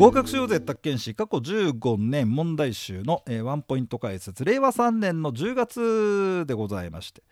[0.00, 7.22] 合格しようぜ宅建士過去15年問題集の、えー、ワンポイント解説令和3年の10月でございまして、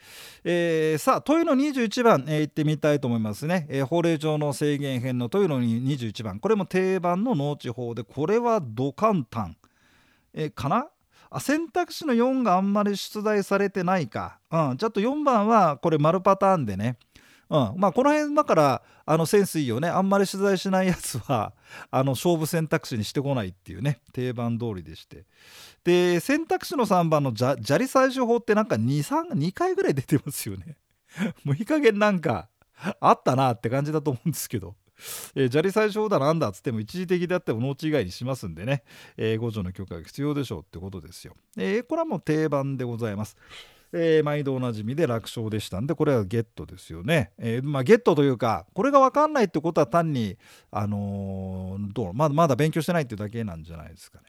[0.44, 6.40] えー、さあ問いの21番、えー、行ってみたいと思いますね、えー、法令上の制限編の問いの21番。
[6.40, 9.56] これも定番の農地法でこれはド簡単、
[10.34, 10.88] えー、かな？
[11.30, 16.96] あ選択肢の4があんまり出題されてないか、うん、ちょっと4番はこれ丸パターンでね。
[17.50, 21.54] うんまあ、この辺だからあのセンスいいよねあんまり取材しないやつは
[21.90, 25.24] あの勝負選択肢にしてこないっていうね定番通りでして
[25.82, 29.02] で選択肢の3番の砂利採取法ってなんか 2,
[29.32, 30.76] 2回ぐらい出てますよね
[31.42, 32.48] もういい加減なんか
[33.00, 34.76] あったなって感じだと思うんですけど。
[35.36, 38.82] えー、砂利採取法だなんだっつっても一時的であっても農地以外にしますんでね、
[39.16, 41.36] えー、助の許可が必要でしょうってことですよ。
[41.56, 43.36] えー、これはもう定番でございます。
[43.92, 47.32] えー、毎度おなじみで楽勝でしたんでこれはゲットですよね。
[47.38, 50.36] えー、まあ、ゲットというかこれが分かんないってことは単に、
[50.70, 54.24] あのー、どうまだまだ勉強してないっていうだけなんじゃないですかね。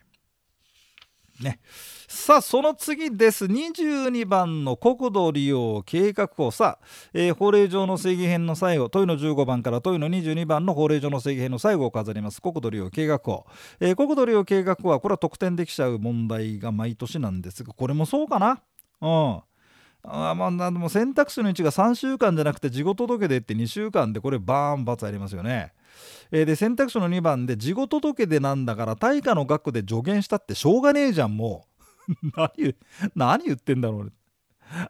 [1.41, 1.61] ね、
[2.09, 3.45] さあその次です。
[3.45, 6.51] 22番の国土利用計画法。
[6.51, 12.41] さあ、えー、法令上の正義編の最後問いの15番から問いの22番の法令上の正義編の最後を飾ります。
[12.41, 13.45] 国土利用計画法、
[13.79, 18.61] えー、国土利用計画法はこれは得点できちゃう問題が毎年なんですがこれもそうかな？
[18.99, 19.41] うん。
[20.03, 25.73] あまあ、でも選択肢の位置が3週間じゃなくて事後届でって2週間でこれバーン×ありますよね。
[26.31, 32.27] えー、で選択肢の2番で事後届でなんだから対価の額で助言したってしょうがねえじゃんもう。
[32.35, 32.75] 何
[33.15, 34.13] 何言ってんだろう。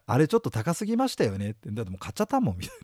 [0.05, 1.52] あれちょっと高すぎましたよね。
[1.52, 2.77] ってだってもう買っちゃったもんみたい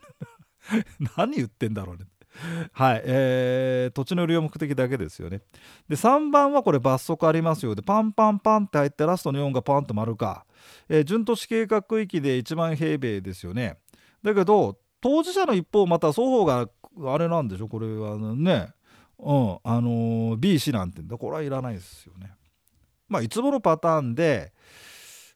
[1.09, 1.13] な。
[1.17, 1.97] 何言ってんだろう。
[1.97, 2.05] ね
[2.73, 5.41] はい、えー、土地の利用目的だけですよね。
[5.87, 10.45] で3番はこれ罰則ありますよでパンパンパンって入ってラストの4がパンと丸か、
[10.89, 13.77] えー、準都市計画区域で1万平米ですよね。
[14.21, 16.67] だけど当事者の一方また双方が
[17.05, 17.67] あれなんでしょ？
[17.67, 18.69] これはね
[19.17, 22.31] うんあのー、B 氏なんてこれはいらないですよね。
[23.07, 24.51] まあいつものパターンで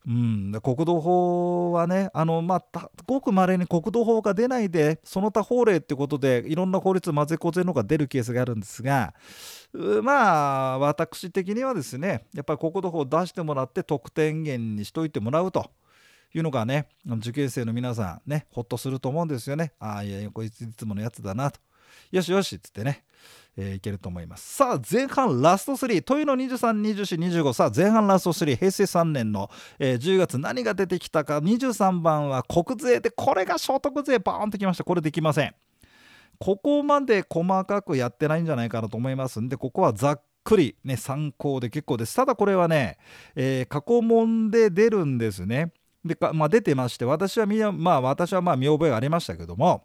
[0.08, 9.14] うん、国土法はねあの、まあ、ごくまれに国土法が出ないでその他法令ってことでいろんな法律混ぜこぜのが出るケースがあるんですが
[10.02, 15.70] まあ私的にはですねやっぱり国土法を出してもらって得点源にしといてもらうと。
[16.32, 19.74] いうのがね受験生の皆さんねほっとすると思うんですよね。
[19.80, 21.60] ああいやこいついつものやつだなと。
[22.12, 23.04] よしよしっつってね
[23.58, 24.56] えー、いけると思います。
[24.56, 31.40] さあ前半ラスト3問いうの232425さあ前半ラスト3平成3年の、えー、10月何が出てきたか。
[31.40, 34.20] 23番は国税でこれが所得税。
[34.20, 34.84] バーンときました。
[34.84, 35.54] これできません。
[36.40, 39.42] ここまで細かくやってないんじゃないかなと思います。
[39.42, 42.16] んでここはざっくりね参考で結構です。
[42.16, 42.98] ただこれはね、
[43.36, 45.74] えー、過去問で出るんですね。
[46.06, 49.84] でまあ、出てまして私はまあ私はまあ見覚えがありましたけども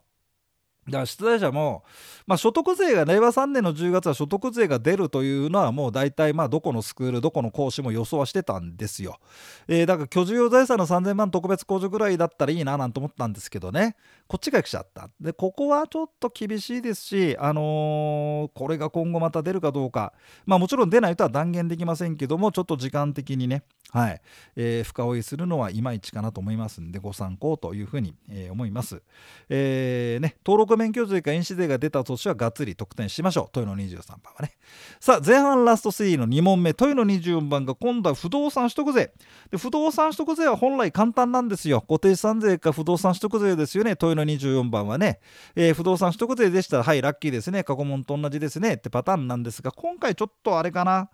[0.86, 1.82] だから出題者も、
[2.26, 9.18] まあ、所得税が令和3年の10月は所得税が出るというのはもう大体まあどこのスクールどこの講師も予想はしてたんですよ、
[9.66, 13.96] えー、だから居住用財産の3000万特別控除ぐらいだったらいいななんて思ったんですけどね。
[14.26, 15.10] こっちが来ちゃった。
[15.20, 20.12] でここはちょっと厳しいですしあのー、これが今後また出るかどうか。
[20.46, 24.20] まあもちろん出ないとは断言できませんけどもちょっと時間的にねはい、
[24.56, 29.02] えー、深追いするのはいまいちかなと思いますんでご参考というふうに、えー、思います、
[29.48, 33.48] えーね、登録免許税か印紙税が出た年はがっつり得点しましょう。
[33.52, 34.52] 問いの23番はね。
[35.00, 36.74] さあ前半ラスト3の2問目。
[36.74, 39.12] 問いの24番が今度は不動産取得税。
[39.50, 41.80] で不動産取得税は本来簡単なんですよ。
[41.80, 43.96] 固定資産税か不動産取得税ですよね。
[44.14, 45.20] いの24番はね、
[45.54, 51.10] えー、不動産取得税でしたらはいラッキーですね過去問と同じですねってパターンなんですが今回ちょっとあれかな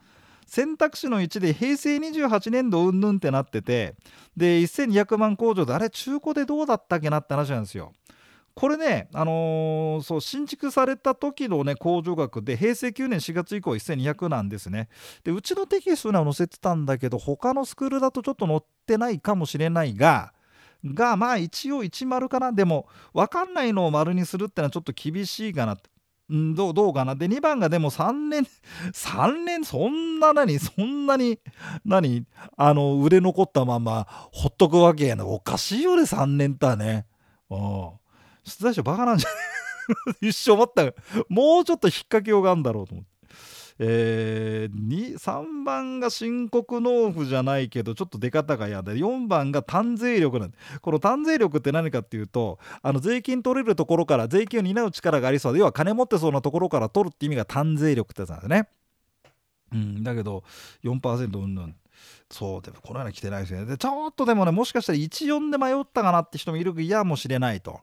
[0.47, 3.95] 選択肢の1で平成28年度うんぬんってなってて
[4.37, 7.93] で1200万控除であれ中古でどうだったっけなって話なんですよ。
[8.55, 14.89] これね、あのー、そう新築された時のね控除額で平成9年4月以降1200なんですね。
[15.25, 20.33] でうちのテキストには載せてたんだけど他のスクールだとちょっと載ってないかもしれないが
[20.85, 22.53] がまあ一応10かな。
[22.53, 25.77] でも分かんないのを丸にするってのはちょっと厳しいかな
[26.33, 27.17] んどうどうかな。
[27.17, 28.47] で2番がでも3年
[28.93, 31.41] 3年そんな何そんなに
[31.85, 32.25] 何
[32.57, 37.07] あの売れ残ったままほっとくわけやなおかしいよね3年ったね。
[37.51, 37.91] うん。
[38.45, 39.41] 出題者バカなんじゃない
[40.31, 40.85] 一生思った。
[41.29, 43.11] もうちょっと引っ掛けようがあるんだろうと思って。
[43.83, 58.69] えー、3番が申告納付じゃないけどちょっと出方が嫌で4番が単税力なんでこの単税力って何かっていうとあの税金取れるところから税金を担う力がありそうで要は金持ってそうなところから取るって意味が単税力ってやつなんですね。
[59.73, 60.45] うん、だけど
[60.85, 61.75] 4%うんぬん。
[62.31, 63.65] そうでもこのような来てないですよね。
[63.65, 67.81] でちょっとでもねもしかしたら14で迷ったかなって人もいるやもしれないと、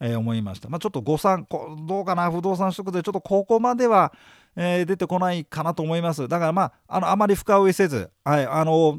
[0.00, 0.68] えー、思いました。
[0.68, 1.46] まあちょっと誤算
[1.86, 4.12] どうかな不動産取得でちょっとここまでは
[4.56, 6.26] えー、出てこないかなと思います。
[6.26, 8.98] だからまああのあまり深追いせず、はい、あの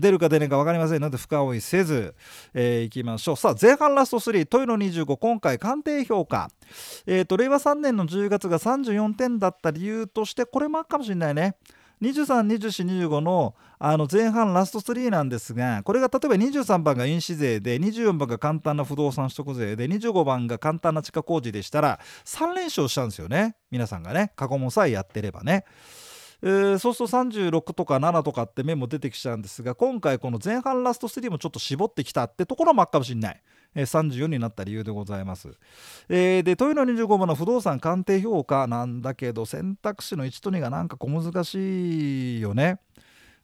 [0.00, 2.14] 出るか出ないか分かりませんので深追いせず、
[2.52, 3.36] えー、いきましょう。
[3.36, 6.50] さあ前半ラスト3トイの25今回鑑定評価。
[7.06, 11.56] えーと、令和3年の10月が34点だった理由としてこれもあるかもしれないね。
[12.02, 25.64] 232425のあの前半ラスト3なんですがこれが例えば23番が印紙税で24番が簡単な不動産取得税で25番が簡単な地下工事でしたら3連勝したんですよね皆さんがね過去もさえやってればね。
[26.42, 33.42] えー、そうすると36とか7とかって面も出てきちゃうんですが今回この前半ラスト3もちょっと絞ってきたってところもあるかもしれない。
[33.74, 35.50] え34になった理由でございます。
[36.08, 42.78] えー、で豊野25番の不動産鑑定評価なんだけど選択肢の1と2がなんか小難しいよね。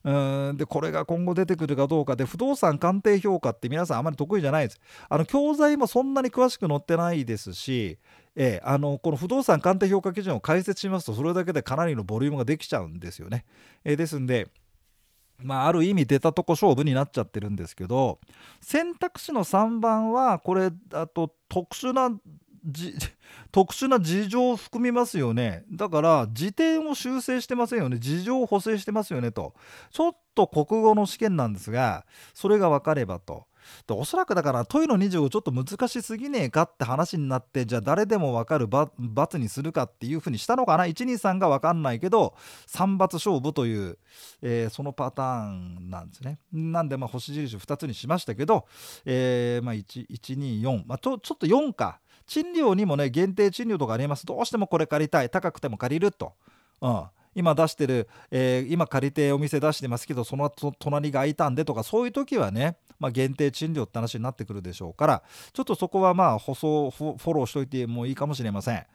[0.04, 0.56] うん。
[0.56, 4.80] でこれが今後出てくるかどうかで不動産鑑定評価って皆さんあまり得意じゃないです。
[5.08, 7.98] あの教材もそんなに詳しく載ってないですし、
[8.34, 13.44] えあのこの不動産鑑定評価基準を解説しますとそれだけでかなりのボリュームができちゃうんですよね、
[13.84, 14.48] えですんで
[15.44, 18.20] まあ、ある意味出たとこ勝負になっちゃってるんですけど
[18.60, 22.16] 選択肢の3番はこれあと特殊な
[23.50, 25.64] 特殊な事情を含みますよね。
[25.70, 27.98] だから辞典を修正してませんよね。
[27.98, 29.54] 事情を補正してますよねと。
[29.90, 33.46] ちょっと国語の試験なんですがそれが分かればと。
[33.86, 38.68] でおそらくだから問いの25ちょっと難しすぎねえかって話になってじゃあ誰でも分かる
[38.98, 40.84] 罰にするかっていうふうにしたのかな。
[40.84, 42.34] 123が分かんないけど
[42.68, 43.98] 3罰勝負という、
[44.42, 46.38] えー、そのパターンなんですね。
[46.52, 48.66] なんで星印2つにしましたけど、
[49.04, 52.00] えー、まあ124、まあ、ちょちょっと4か。
[52.26, 54.26] 賃料にもね限定賃料とかあります。
[54.26, 55.30] どうしてもこれ借りたい。
[55.30, 56.32] 高くても借りると。
[56.80, 57.04] うん。
[57.34, 65.22] 今出してる、えー、今借りてお店出してますけどその隣が空いたんでとかそういう時はね、まあ、限定賃料って話になってくるでしょうから
[65.52, 68.86] ちょっとそこはまあ舗装フォローしといてもいいかもしれません、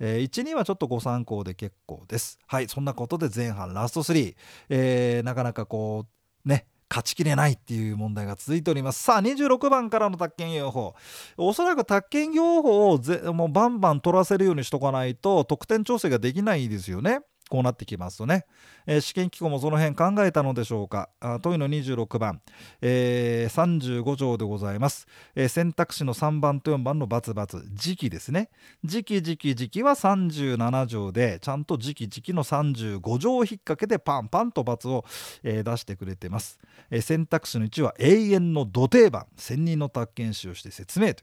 [0.00, 2.38] えー、12はちょっとご参考で結構です。
[2.46, 2.68] はい。
[2.68, 4.34] そんなことで前半ラスト3、
[4.70, 6.06] えー、なかなかこ
[6.44, 9.02] うね勝ちきれないっていう問題が続いております。
[9.02, 10.94] さあ26番からの宅建業法。
[11.38, 17.22] おそらく宅建業法をぜもうバンバン取らせるようにしとかないと得点調整ができないですよね。
[17.52, 18.46] こうなってきますとね、
[18.86, 21.10] えー、試験機構もその辺考えたのでしょうか。
[21.20, 22.40] あ問いの26番、
[22.80, 27.62] えー、35条でございます、えー、選択肢の3番と4番のバツバツ。
[27.74, 28.48] 時期ですね。
[28.82, 35.04] 時期時期時期は37条でちゃんと時期時期の35条を引っ掛けてパンパンとバツを、
[35.42, 36.58] えー、出してくれてます、
[36.90, 39.26] えー、選択肢の1は永遠の土定番。
[39.36, 41.22] 専任の宅建士をして説明と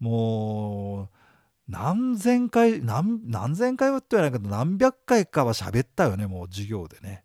[0.00, 1.17] もう
[1.68, 7.24] 何千回何何千回はって言わないけど何百回かは喋ったよねもう授業でね。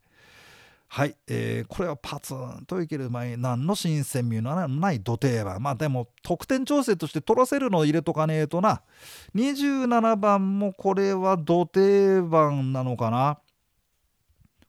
[0.95, 5.59] はい、えー、これはパツンといける前に何の新鮮味のない土定番。
[5.59, 8.83] まあでも得点調整として取らせるのを入れとかねえとな。
[9.33, 13.39] 27番もこれは土定番なのかな。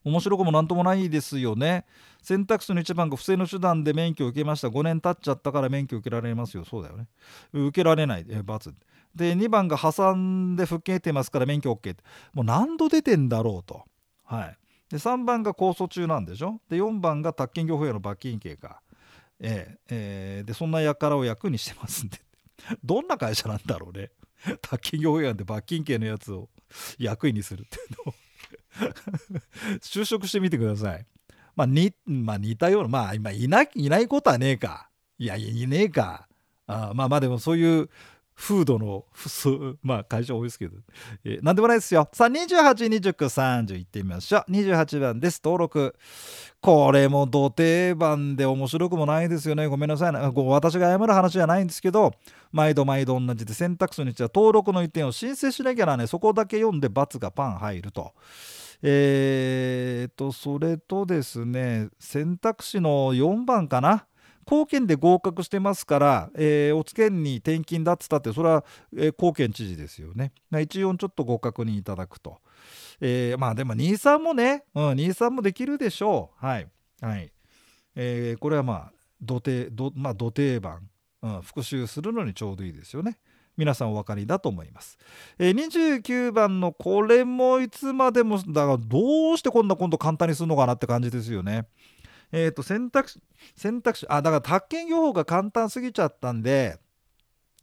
[0.03, 1.85] 面白くも何ともないですよね。
[2.23, 4.69] 選択肢の1番が不正の手段で免許を受けました。
[4.69, 6.65] 5年経っちゃったから免許受けられますよ。
[6.65, 7.07] そうだよね。
[7.53, 8.75] 受けられない、えー、×
[9.15, 12.03] で2番が破産で復権得てますから免許 OK って
[12.33, 13.85] もう何度出てんだろうと。
[14.25, 14.59] はい、
[14.91, 16.61] で3番が控訴中なんでしょ？
[16.69, 18.81] で4番が宅建業法への罰金刑か。
[19.41, 22.19] えー、えー、でそんな輩を役にしてますんで。
[22.83, 24.11] どんな会社なんだろうね。
[24.63, 26.49] 宅建業法違反で罰金刑のやつを
[26.99, 28.15] 役員にするっていうのを。
[29.81, 31.07] 就職してみてください。
[31.57, 34.91] まあにまあ、似たようなまあ今いないいないことはねえか。
[35.19, 36.29] いやいねえか。
[36.67, 37.91] あまあまあでもそういう
[38.35, 39.05] フードの
[39.83, 40.77] まあ会社多いですけど、
[41.25, 42.09] えー、なんでもないですよ。
[42.13, 44.51] さあ282930いってみましょう。
[44.51, 45.41] 28番です。
[45.43, 45.95] 登録。
[46.61, 49.67] これも土定番で面白くもないですよね。
[49.67, 50.31] ごめんなさいな。
[50.31, 52.13] 私が謝る話じゃないんですけど。
[52.55, 58.13] 毎度毎度同じで選択肢にしては登録の一点を申請しなきゃなねそこだけ読んで×がパン入ると。
[58.81, 64.07] えー、とそれとですね選択肢の4番かな。
[64.51, 68.65] 貢献で合格してますから、えー、おつけんに転勤だっつったってそれは、
[68.97, 70.33] えー、貢献知事ですよね。
[70.61, 72.41] 一応ちょっとご確認いただくと。
[73.01, 76.47] えー、まあでも23もね、うん、23もできるでしょう。
[76.47, 76.69] はい。
[77.01, 77.33] はい。
[77.97, 80.89] えー、これはまあ土定土,、まあ、土定番、
[81.23, 83.19] うん、復習するのにちょうどいいですよね。
[83.57, 84.99] 皆さんお分かりだと思います。
[85.39, 91.67] えー、29番のこれもいつまでもだからどうしてこんな今度簡単にするのかなって感じですよね。
[92.37, 93.21] えー、と選択肢
[93.55, 96.81] 選択肢あだから宅建業法が簡単すぎちゃったんで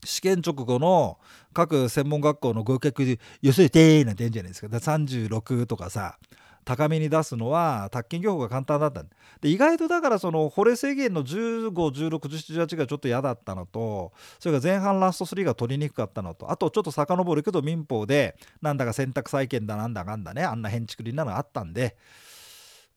[0.06, 1.20] 試験直後の
[1.54, 6.18] 各専門学校の合格寄せてーなんて言うんじゃないですか36とかさ
[6.64, 9.10] 高めに出すのは宅建業法が簡単だったん
[9.42, 21.98] で意外とだからその保レ制限の15161718がちょっと嫌だったのとそれから前半ラスト3が取りにくかったのとあとちょっと遡るけど民法でなんだか選択債権だなんだかんだねあんな変築林なのがあったんで。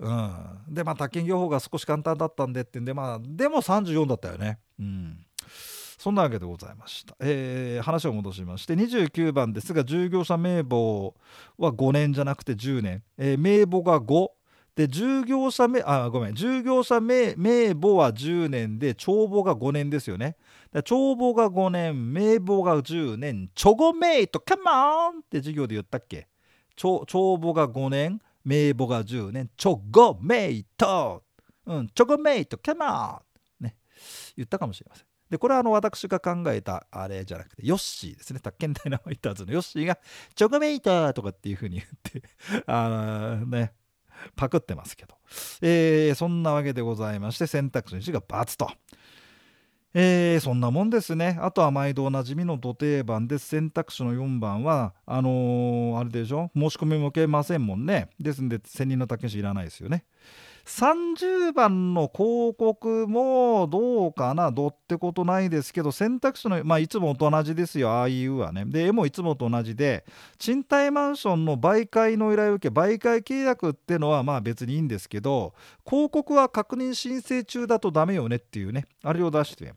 [0.00, 4.58] うん、でまあ宅建業法が少し簡単だったんでってんでまあでも34だったよね。
[4.78, 5.24] うん。
[5.98, 7.16] そんなわけでございました。
[7.20, 11.14] えー、話を戻しまして29番ですが従業者名簿
[11.56, 14.28] は5年じゃなくて10年、えー、名簿が5
[14.76, 16.34] で従業者名あごめん。
[16.34, 20.36] 従業者名名簿は10年で帳簿が5年ですよね。
[20.84, 23.48] 帳簿が5年名簿が10年。
[23.54, 26.26] チョゴメイトカモンって授業で言ったっけ？
[26.76, 27.06] 帳
[27.38, 29.50] 簿が5年名簿が10年。
[29.56, 31.22] チョゴメイト。
[31.66, 32.58] うんチョゴメイト。
[32.58, 32.84] カモ
[33.60, 33.76] ンね。
[34.36, 35.06] 言ったかもしれません。
[35.30, 38.40] でこれはあの私が考えたあれじゃなくてヨッシーですね。
[38.40, 39.98] 宅建ダイナマイターズのヨッシーが
[40.34, 42.22] チョコメーターとかっていう風に言って
[42.66, 42.88] あ
[43.40, 43.72] のね。
[44.36, 45.16] パクってますけど、
[45.60, 48.70] えー、そんなわけでございまして選択肢の1が×と。
[49.96, 51.38] えー、そんなもんですね。
[51.40, 56.50] あとは毎度おなじみの土定番です選択肢の4番は、あのー、あれでしょ？
[56.56, 58.08] 申し込みも受けませんもんね。
[58.18, 60.04] ですんで、専任の宅建士いらないですよね。
[60.66, 64.50] 30番の広告もどうかな？
[64.50, 70.06] どってことないですけど選択肢のまあいつもと同じですよああいうはねで絵もいつもと同じで
[70.38, 75.52] 賃貸マンションの媒介の依頼を受け媒介契約ってのはまあ別にいいんですけど
[75.86, 79.74] 広告は確認申請中だとダメよねっていうねあれを出して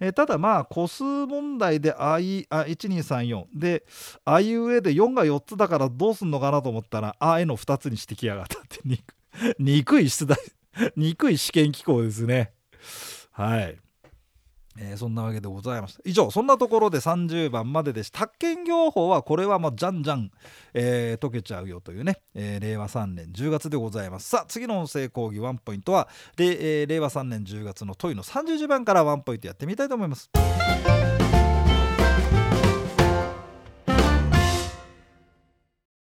[0.00, 3.84] えー、ただまあ個数問題でああ1234で
[4.24, 8.80] あいうえで4が4つだからどうすんのかなと思ったらあえの2つにしてきやがったって
[9.58, 10.38] 憎 い出題
[10.96, 12.52] 憎い試験機構ですね。
[13.30, 13.76] はい、
[14.78, 16.00] えー、そんなわけでございました。
[16.04, 18.20] 以上そんなところで30番まででした。
[18.20, 20.30] 宅建業法はこれはもうじゃんじゃん、
[20.72, 24.28] えー、解けちゃうよというね、えー、令和3年10月でございます。
[24.28, 30.30] さあ次の音声講義ワンポイントはで、え、令和3年10月の問いの30時番からワンポイントやってみたいと思います。